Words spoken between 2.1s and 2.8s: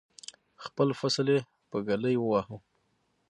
وواهه.